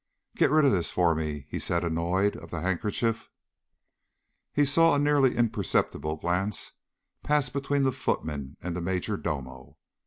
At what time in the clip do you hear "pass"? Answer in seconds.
7.21-7.49